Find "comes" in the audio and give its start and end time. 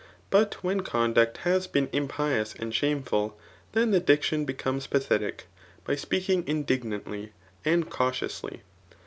4.57-4.87